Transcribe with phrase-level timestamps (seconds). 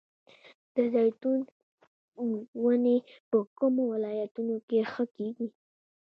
[0.75, 1.39] د زیتون
[2.63, 2.97] ونې
[3.29, 5.47] په کومو ولایتونو کې ښه کیږي؟